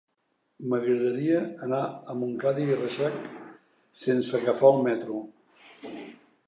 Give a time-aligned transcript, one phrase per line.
[0.69, 1.81] M'agradaria anar
[2.13, 3.21] a Montcada i Reixac
[4.05, 5.21] sense agafar el metro.